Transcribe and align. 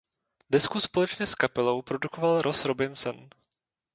Desku 0.49 0.79
společně 0.79 1.27
s 1.27 1.35
kapelou 1.35 1.81
produkoval 1.81 2.41
Ross 2.41 2.65
Robinson. 2.65 3.29